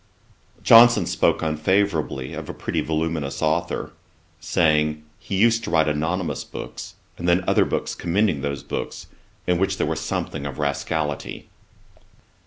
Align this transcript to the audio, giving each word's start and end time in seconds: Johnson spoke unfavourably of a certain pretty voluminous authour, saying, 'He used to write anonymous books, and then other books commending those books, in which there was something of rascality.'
Johnson 0.63 1.05
spoke 1.05 1.43
unfavourably 1.43 2.33
of 2.33 2.45
a 2.45 2.47
certain 2.47 2.59
pretty 2.59 2.81
voluminous 2.81 3.39
authour, 3.39 3.91
saying, 4.39 5.03
'He 5.19 5.35
used 5.35 5.63
to 5.63 5.69
write 5.69 5.87
anonymous 5.87 6.43
books, 6.43 6.95
and 7.19 7.29
then 7.29 7.43
other 7.47 7.65
books 7.65 7.93
commending 7.93 8.41
those 8.41 8.63
books, 8.63 9.05
in 9.45 9.59
which 9.59 9.77
there 9.77 9.85
was 9.85 9.99
something 9.99 10.47
of 10.47 10.57
rascality.' 10.57 11.49